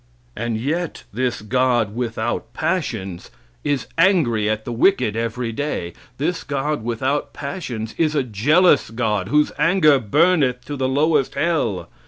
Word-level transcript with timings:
And 0.35 0.57
yet 0.57 1.03
this 1.13 1.43
God, 1.43 1.95
without 1.95 2.53
passions, 2.55 3.29
is 3.63 3.85
angry 3.99 4.49
at 4.49 4.65
the 4.65 4.71
wicked 4.71 5.15
every 5.15 5.51
day; 5.51 5.93
this 6.17 6.43
God, 6.43 6.83
without 6.83 7.33
passions, 7.33 7.93
is 7.99 8.15
a 8.15 8.23
jealous 8.23 8.89
God, 8.89 9.27
whose 9.27 9.51
anger 9.59 9.99
burneth 9.99 10.65
to 10.65 10.75
the 10.75 10.89
lowest 10.89 11.35
hell. 11.35 11.87